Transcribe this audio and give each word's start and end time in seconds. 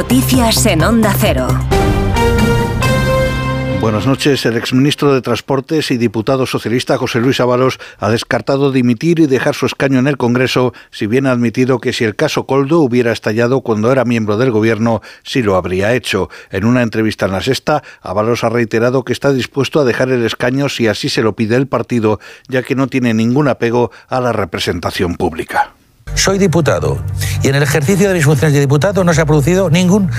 Noticias 0.00 0.64
en 0.64 0.82
Onda 0.82 1.14
Cero. 1.14 1.46
Buenas 3.82 4.06
noches. 4.06 4.46
El 4.46 4.56
exministro 4.56 5.12
de 5.12 5.20
Transportes 5.20 5.90
y 5.90 5.98
diputado 5.98 6.46
socialista 6.46 6.96
José 6.96 7.20
Luis 7.20 7.38
Ábalos 7.38 7.78
ha 7.98 8.08
descartado 8.08 8.72
dimitir 8.72 9.20
y 9.20 9.26
dejar 9.26 9.54
su 9.54 9.66
escaño 9.66 9.98
en 9.98 10.06
el 10.06 10.16
Congreso, 10.16 10.72
si 10.90 11.06
bien 11.06 11.26
ha 11.26 11.32
admitido 11.32 11.80
que 11.80 11.92
si 11.92 12.04
el 12.04 12.16
caso 12.16 12.46
Coldo 12.46 12.80
hubiera 12.80 13.12
estallado 13.12 13.60
cuando 13.60 13.92
era 13.92 14.06
miembro 14.06 14.38
del 14.38 14.52
Gobierno, 14.52 15.02
sí 15.22 15.42
lo 15.42 15.54
habría 15.56 15.92
hecho. 15.92 16.30
En 16.50 16.64
una 16.64 16.80
entrevista 16.80 17.26
en 17.26 17.32
la 17.32 17.42
Sexta, 17.42 17.82
Ábalos 18.00 18.42
ha 18.42 18.48
reiterado 18.48 19.04
que 19.04 19.12
está 19.12 19.34
dispuesto 19.34 19.80
a 19.80 19.84
dejar 19.84 20.08
el 20.08 20.24
escaño 20.24 20.70
si 20.70 20.88
así 20.88 21.10
se 21.10 21.20
lo 21.20 21.36
pide 21.36 21.56
el 21.56 21.66
partido, 21.66 22.20
ya 22.48 22.62
que 22.62 22.74
no 22.74 22.86
tiene 22.86 23.12
ningún 23.12 23.48
apego 23.48 23.90
a 24.08 24.18
la 24.20 24.32
representación 24.32 25.16
pública. 25.16 25.74
Soy 26.14 26.38
diputado 26.38 26.98
y 27.42 27.48
en 27.48 27.54
el 27.54 27.62
ejercicio 27.62 28.08
de 28.08 28.14
mis 28.14 28.24
funciones 28.24 28.54
de 28.54 28.60
diputado 28.60 29.04
no 29.04 29.14
se 29.14 29.20
ha 29.20 29.26
producido 29.26 29.70
ningún 29.70 30.10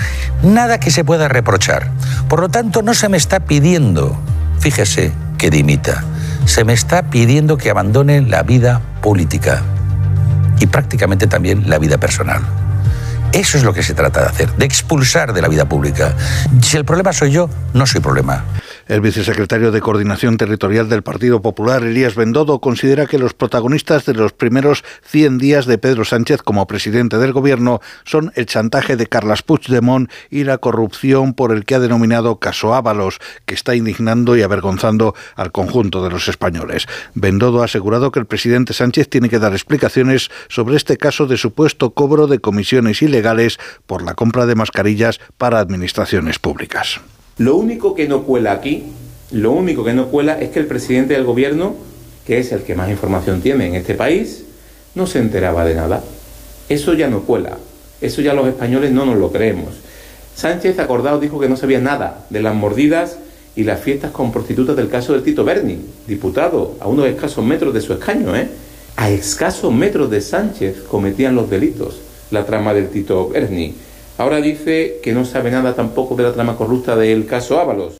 nada 0.42 0.80
que 0.80 0.90
se 0.90 1.04
pueda 1.04 1.28
reprochar. 1.28 1.90
Por 2.28 2.40
lo 2.40 2.48
tanto, 2.48 2.82
no 2.82 2.94
se 2.94 3.08
me 3.08 3.16
está 3.16 3.40
pidiendo, 3.40 4.16
fíjese, 4.58 5.12
que 5.38 5.50
dimita. 5.50 6.04
Se 6.44 6.64
me 6.64 6.72
está 6.72 7.04
pidiendo 7.04 7.56
que 7.56 7.70
abandone 7.70 8.20
la 8.22 8.42
vida 8.42 8.80
política 9.00 9.62
y 10.58 10.66
prácticamente 10.66 11.26
también 11.26 11.68
la 11.68 11.78
vida 11.78 11.98
personal. 11.98 12.42
Eso 13.32 13.56
es 13.56 13.64
lo 13.64 13.72
que 13.72 13.82
se 13.82 13.94
trata 13.94 14.20
de 14.20 14.26
hacer, 14.26 14.52
de 14.56 14.64
expulsar 14.64 15.32
de 15.32 15.40
la 15.40 15.48
vida 15.48 15.64
pública. 15.64 16.14
Si 16.60 16.76
el 16.76 16.84
problema 16.84 17.12
soy 17.12 17.30
yo, 17.30 17.48
no 17.72 17.86
soy 17.86 18.00
problema. 18.00 18.44
El 18.92 19.00
vicesecretario 19.00 19.72
de 19.72 19.80
Coordinación 19.80 20.36
Territorial 20.36 20.90
del 20.90 21.02
Partido 21.02 21.40
Popular, 21.40 21.82
Elías 21.82 22.14
Bendodo, 22.14 22.60
considera 22.60 23.06
que 23.06 23.16
los 23.16 23.32
protagonistas 23.32 24.04
de 24.04 24.12
los 24.12 24.34
primeros 24.34 24.84
100 25.06 25.38
días 25.38 25.64
de 25.64 25.78
Pedro 25.78 26.04
Sánchez 26.04 26.42
como 26.42 26.66
presidente 26.66 27.16
del 27.16 27.32
gobierno 27.32 27.80
son 28.04 28.32
el 28.34 28.44
chantaje 28.44 28.98
de 28.98 29.06
Carles 29.06 29.40
Puigdemont 29.40 30.10
y 30.28 30.44
la 30.44 30.58
corrupción 30.58 31.32
por 31.32 31.52
el 31.52 31.64
que 31.64 31.76
ha 31.76 31.80
denominado 31.80 32.38
caso 32.38 32.74
Ábalos, 32.74 33.18
que 33.46 33.54
está 33.54 33.74
indignando 33.74 34.36
y 34.36 34.42
avergonzando 34.42 35.14
al 35.36 35.52
conjunto 35.52 36.04
de 36.04 36.10
los 36.10 36.28
españoles. 36.28 36.86
Bendodo 37.14 37.62
ha 37.62 37.64
asegurado 37.64 38.12
que 38.12 38.20
el 38.20 38.26
presidente 38.26 38.74
Sánchez 38.74 39.08
tiene 39.08 39.30
que 39.30 39.38
dar 39.38 39.54
explicaciones 39.54 40.30
sobre 40.50 40.76
este 40.76 40.98
caso 40.98 41.26
de 41.26 41.38
supuesto 41.38 41.94
cobro 41.94 42.26
de 42.26 42.40
comisiones 42.40 43.00
ilegales 43.00 43.58
por 43.86 44.02
la 44.02 44.12
compra 44.12 44.44
de 44.44 44.54
mascarillas 44.54 45.18
para 45.38 45.60
administraciones 45.60 46.38
públicas. 46.38 47.00
Lo 47.38 47.56
único 47.56 47.94
que 47.94 48.08
no 48.08 48.24
cuela 48.24 48.52
aquí, 48.52 48.84
lo 49.30 49.52
único 49.52 49.84
que 49.84 49.94
no 49.94 50.08
cuela 50.08 50.40
es 50.40 50.50
que 50.50 50.60
el 50.60 50.66
presidente 50.66 51.14
del 51.14 51.24
gobierno, 51.24 51.74
que 52.26 52.38
es 52.38 52.52
el 52.52 52.62
que 52.62 52.74
más 52.74 52.90
información 52.90 53.40
tiene 53.40 53.66
en 53.66 53.74
este 53.74 53.94
país, 53.94 54.44
no 54.94 55.06
se 55.06 55.18
enteraba 55.18 55.64
de 55.64 55.74
nada. 55.74 56.02
Eso 56.68 56.94
ya 56.94 57.08
no 57.08 57.22
cuela. 57.22 57.56
Eso 58.00 58.20
ya 58.20 58.34
los 58.34 58.48
españoles 58.48 58.92
no 58.92 59.06
nos 59.06 59.16
lo 59.16 59.32
creemos. 59.32 59.74
Sánchez 60.34 60.78
acordado 60.78 61.20
dijo 61.20 61.38
que 61.40 61.48
no 61.48 61.56
sabía 61.56 61.80
nada 61.80 62.26
de 62.30 62.42
las 62.42 62.54
mordidas 62.54 63.16
y 63.54 63.64
las 63.64 63.80
fiestas 63.80 64.10
con 64.10 64.32
prostitutas 64.32 64.76
del 64.76 64.88
caso 64.88 65.12
del 65.12 65.22
Tito 65.22 65.44
Berni, 65.44 65.78
diputado, 66.06 66.76
a 66.80 66.88
unos 66.88 67.06
escasos 67.06 67.44
metros 67.44 67.74
de 67.74 67.80
su 67.80 67.92
escaño, 67.92 68.34
¿eh? 68.34 68.48
A 68.96 69.10
escasos 69.10 69.72
metros 69.72 70.10
de 70.10 70.20
Sánchez 70.20 70.82
cometían 70.88 71.34
los 71.34 71.48
delitos, 71.48 72.00
la 72.30 72.44
trama 72.44 72.74
del 72.74 72.88
Tito 72.88 73.28
Berni. 73.28 73.74
Ahora 74.22 74.40
dice 74.40 75.00
que 75.02 75.12
no 75.12 75.24
sabe 75.24 75.50
nada 75.50 75.74
tampoco 75.74 76.14
de 76.14 76.22
la 76.22 76.32
trama 76.32 76.54
corrupta 76.54 76.94
del 76.94 77.26
caso 77.26 77.58
Ábalos. 77.58 77.96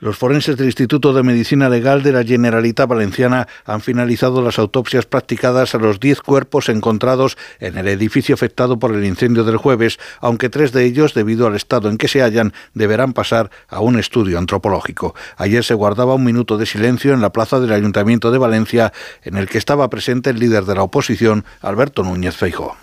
Los 0.00 0.18
forenses 0.18 0.56
del 0.56 0.66
Instituto 0.66 1.12
de 1.12 1.22
Medicina 1.22 1.68
Legal 1.68 2.02
de 2.02 2.10
la 2.10 2.24
Generalitat 2.24 2.88
Valenciana 2.88 3.46
han 3.64 3.80
finalizado 3.80 4.42
las 4.42 4.58
autopsias 4.58 5.06
practicadas 5.06 5.76
a 5.76 5.78
los 5.78 6.00
10 6.00 6.22
cuerpos 6.22 6.68
encontrados 6.70 7.38
en 7.60 7.78
el 7.78 7.86
edificio 7.86 8.34
afectado 8.34 8.80
por 8.80 8.92
el 8.92 9.04
incendio 9.04 9.44
del 9.44 9.58
jueves, 9.58 10.00
aunque 10.18 10.48
tres 10.48 10.72
de 10.72 10.84
ellos, 10.86 11.14
debido 11.14 11.46
al 11.46 11.54
estado 11.54 11.88
en 11.88 11.98
que 11.98 12.08
se 12.08 12.20
hallan, 12.20 12.52
deberán 12.74 13.12
pasar 13.12 13.52
a 13.68 13.78
un 13.78 13.96
estudio 13.96 14.38
antropológico. 14.38 15.14
Ayer 15.36 15.62
se 15.62 15.74
guardaba 15.74 16.16
un 16.16 16.24
minuto 16.24 16.58
de 16.58 16.66
silencio 16.66 17.14
en 17.14 17.20
la 17.20 17.30
plaza 17.30 17.60
del 17.60 17.72
Ayuntamiento 17.72 18.32
de 18.32 18.38
Valencia, 18.38 18.92
en 19.22 19.36
el 19.36 19.46
que 19.46 19.58
estaba 19.58 19.88
presente 19.88 20.30
el 20.30 20.40
líder 20.40 20.64
de 20.64 20.74
la 20.74 20.82
oposición, 20.82 21.44
Alberto 21.60 22.02
Núñez 22.02 22.34
Feijóo. 22.34 22.74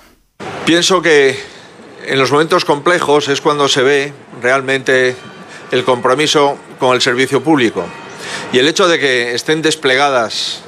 Pienso 0.65 1.01
que 1.01 1.56
en 2.07 2.17
los 2.19 2.31
momentos 2.31 2.63
complejos 2.63 3.27
es 3.27 3.41
cuando 3.41 3.67
se 3.67 3.83
ve 3.83 4.13
realmente 4.41 5.15
el 5.71 5.83
compromiso 5.83 6.57
con 6.79 6.95
el 6.95 7.01
servicio 7.01 7.43
público. 7.43 7.85
Y 8.53 8.59
el 8.59 8.67
hecho 8.67 8.87
de 8.87 8.97
que 8.97 9.35
estén 9.35 9.61
desplegadas, 9.61 10.61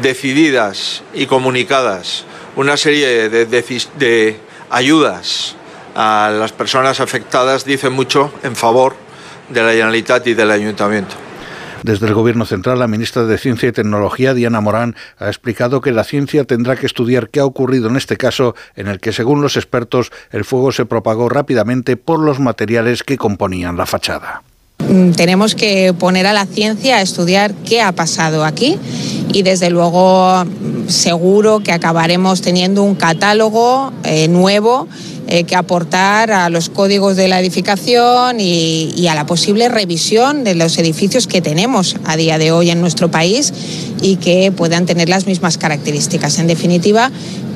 decididas 0.00 1.02
y 1.14 1.26
comunicadas 1.26 2.24
una 2.56 2.76
serie 2.76 3.28
de, 3.28 4.40
ayudas 4.68 5.54
a 5.94 6.30
las 6.36 6.52
personas 6.52 7.00
afectadas 7.00 7.64
dice 7.64 7.88
mucho 7.88 8.32
en 8.42 8.56
favor 8.56 8.94
de 9.48 9.62
la 9.62 9.70
Generalitat 9.70 10.26
y 10.26 10.34
del 10.34 10.50
Ayuntamiento. 10.50 11.21
Desde 11.82 12.06
el 12.06 12.14
Gobierno 12.14 12.44
Central, 12.44 12.78
la 12.78 12.86
ministra 12.86 13.24
de 13.24 13.38
Ciencia 13.38 13.68
y 13.68 13.72
Tecnología, 13.72 14.34
Diana 14.34 14.60
Morán, 14.60 14.94
ha 15.18 15.26
explicado 15.26 15.80
que 15.80 15.90
la 15.90 16.04
ciencia 16.04 16.44
tendrá 16.44 16.76
que 16.76 16.86
estudiar 16.86 17.28
qué 17.28 17.40
ha 17.40 17.44
ocurrido 17.44 17.88
en 17.88 17.96
este 17.96 18.16
caso, 18.16 18.54
en 18.76 18.86
el 18.86 19.00
que, 19.00 19.12
según 19.12 19.42
los 19.42 19.56
expertos, 19.56 20.12
el 20.30 20.44
fuego 20.44 20.70
se 20.70 20.86
propagó 20.86 21.28
rápidamente 21.28 21.96
por 21.96 22.20
los 22.20 22.38
materiales 22.38 23.02
que 23.02 23.18
componían 23.18 23.76
la 23.76 23.86
fachada. 23.86 24.42
Mm, 24.92 25.12
tenemos 25.12 25.54
que 25.54 25.94
poner 25.94 26.26
a 26.26 26.34
la 26.34 26.44
ciencia 26.44 26.98
a 26.98 27.00
estudiar 27.00 27.54
qué 27.54 27.80
ha 27.80 27.92
pasado 27.92 28.44
aquí 28.44 28.76
y 29.32 29.40
desde 29.40 29.70
luego 29.70 30.44
seguro 30.88 31.60
que 31.60 31.72
acabaremos 31.72 32.42
teniendo 32.42 32.82
un 32.82 32.94
catálogo 32.94 33.90
eh, 34.04 34.28
nuevo 34.28 34.86
eh, 35.28 35.44
que 35.44 35.56
aportar 35.56 36.30
a 36.30 36.50
los 36.50 36.68
códigos 36.68 37.16
de 37.16 37.28
la 37.28 37.40
edificación 37.40 38.38
y, 38.38 39.06
a 39.08 39.14
la 39.14 39.24
posible 39.24 39.70
revisión 39.70 40.44
de 40.44 40.54
los 40.54 40.76
edificios 40.76 41.26
que 41.26 41.40
tenemos 41.40 41.96
a 42.04 42.16
día 42.18 42.36
de 42.36 42.52
hoy 42.52 42.68
en 42.68 42.82
nuestro 42.82 43.10
país 43.10 43.54
y 44.02 44.16
que 44.16 44.52
puedan 44.52 44.84
tener 44.84 45.08
las 45.08 45.26
mismas 45.26 45.56
características. 45.56 46.38
En 46.38 46.48
definitiva, 46.48 47.10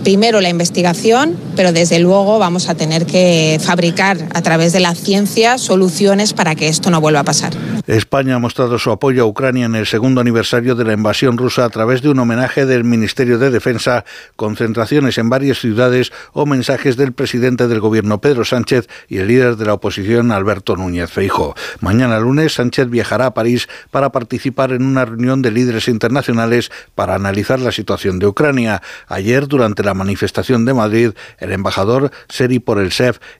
primero 0.07 0.41
la 0.41 0.49
investigación, 0.49 1.37
pero 1.57 1.73
desde 1.73 1.99
luego 1.99 2.39
vamos 2.39 2.69
a 2.69 2.77
tener 2.77 3.07
que 3.07 3.59
fabricar 3.61 4.17
a 4.35 4.41
través 4.41 4.73
de 4.73 4.79
la 4.79 4.95
ciencia 4.95 5.59
soluciones 5.59 6.33
para 6.33 6.55
que 6.55 6.69
esto 6.69 6.93
no 6.93 7.01
vuelva 7.01 7.19
a 7.19 7.25
pasar. 7.25 7.53
España 7.87 8.35
ha 8.35 8.39
mostrado 8.39 8.79
su 8.79 8.91
apoyo 8.91 9.23
a 9.23 9.27
Ucrania 9.27 9.67
en 9.67 9.77
el 9.77 9.87
segundo 9.87 10.21
aniversario 10.21 10.75
de 10.75 10.85
la 10.85 10.93
invasión 10.93 11.39
rusa 11.39 11.65
a 11.65 11.71
través 11.71 12.03
de 12.03 12.09
un 12.09 12.19
homenaje 12.19 12.67
del 12.67 12.83
Ministerio 12.83 13.39
de 13.39 13.51
Defensa, 13.51 14.05
concentraciones 14.35 15.19
en 15.19 15.29
varias 15.29 15.61
ciudades 15.61 16.13
o 16.33 16.47
mensajes 16.47 16.97
del 16.97 17.13
presidente 17.13 17.69
del 17.69 17.81
gobierno 17.81 18.21
Pedro 18.21 18.45
Sánchez 18.45 18.89
y 19.09 19.19
el 19.19 19.29
líder 19.29 19.57
de 19.57 19.67
la 19.67 19.75
oposición 19.75 20.33
Alberto 20.33 20.77
Núñez 20.77 21.11
Feijo. 21.11 21.55
Mañana 21.81 22.19
lunes 22.19 22.55
Sánchez 22.55 22.91
viajará 22.91 23.27
a 23.27 23.35
París 23.35 23.69
para 23.91 24.11
participar 24.11 24.73
en 24.73 24.85
una 24.85 25.05
reunión 25.05 25.43
de 25.43 25.53
líderes 25.53 25.89
internacionales 25.89 26.71
para 26.95 27.15
analizar 27.15 27.61
la 27.61 27.73
situación 27.73 28.19
de 28.19 28.27
Ucrania. 28.27 28.83
Ayer, 29.07 29.47
durante 29.47 29.83
la 29.83 29.95
manifestación 29.95 30.65
de 30.65 30.75
Madrid, 30.75 31.11
el 31.39 31.53
embajador 31.53 32.11
Seri 32.29 32.59
por 32.59 32.77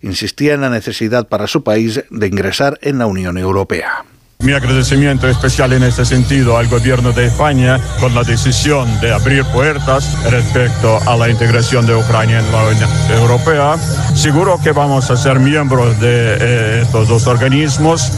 insistía 0.01 0.55
en 0.55 0.61
la 0.61 0.71
necesidad 0.71 1.29
para 1.29 1.47
su 1.47 1.63
país 1.63 2.05
de 2.11 2.27
ingresar 2.27 2.79
en 2.83 2.99
la 2.99 3.07
Unión 3.07 3.39
Europea. 3.39 4.05
Mi 4.41 4.53
agradecimiento 4.53 5.27
especial 5.29 5.73
en 5.73 5.83
este 5.83 6.05
sentido 6.05 6.59
al 6.59 6.69
gobierno 6.69 7.11
de 7.13 7.27
España 7.27 7.81
por 8.01 8.13
la 8.13 8.23
decisión 8.23 9.01
de 9.01 9.13
abrir 9.13 9.45
puertas 9.47 10.17
respecto 10.31 11.01
a 11.07 11.17
la 11.17 11.31
integración 11.31 11.87
de 11.87 11.97
Ucrania 11.97 12.39
en 12.39 12.53
la 12.53 12.65
Unión 12.65 12.91
Europea. 13.11 13.77
Seguro 14.15 14.61
que 14.63 14.73
vamos 14.73 15.11
a 15.11 15.17
ser 15.17 15.41
miembros 15.41 15.99
de 16.01 16.37
eh, 16.39 16.83
estos 16.83 17.09
dos 17.09 17.27
organismos. 17.27 18.13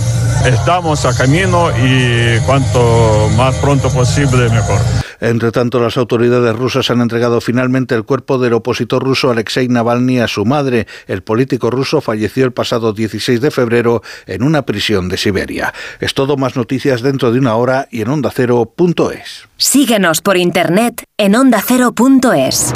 Estamos 0.45 1.07
a 1.07 1.17
camino 1.17 1.71
y 1.79 2.39
cuanto 2.41 3.31
más 3.37 3.55
pronto 3.57 3.89
posible 3.89 4.51
mejor. 4.51 5.08
Entre 5.21 5.53
tanto, 5.53 5.81
las 5.81 5.97
autoridades 5.97 6.55
rusas 6.55 6.91
han 6.91 7.01
entregado 7.01 7.41
finalmente 7.41 7.95
el 7.95 8.05
cuerpo 8.05 8.39
del 8.39 8.53
opositor 8.53 9.03
ruso 9.03 9.31
Alexei 9.31 9.69
Navalny 9.69 10.21
a 10.21 10.29
su 10.29 10.45
madre. 10.45 10.87
El 11.07 11.23
político 11.23 11.71
ruso 11.71 12.01
falleció 12.01 12.45
el 12.45 12.53
pasado 12.53 12.93
16 12.93 13.41
de 13.41 13.51
febrero 13.51 14.03
en 14.27 14.43
una 14.43 14.63
prisión 14.63 15.09
de 15.09 15.17
Siberia. 15.17 15.75
Es 16.01 16.15
todo 16.15 16.37
más 16.37 16.57
noticias 16.57 17.03
dentro 17.03 17.33
de 17.33 17.39
una 17.39 17.57
hora 17.57 17.89
y 17.91 18.03
en 18.03 18.09
ondacero.es. 18.09 19.49
Síguenos 19.57 20.21
por 20.21 20.37
internet 20.37 21.05
en 21.17 21.35
ondacero.es. 21.35 22.73